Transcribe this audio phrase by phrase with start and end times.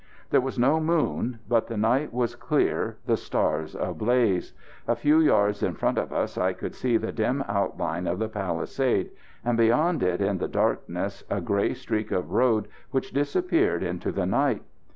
[0.31, 4.51] There was no moon, but the night was clear, the stars ablaze.
[4.87, 8.27] A few yards in front of us I could see the dim outline of the
[8.27, 9.11] palisade,
[9.45, 14.25] and, beyond it in the darkness, a grey streak of road which disappeared into the
[14.25, 14.63] night.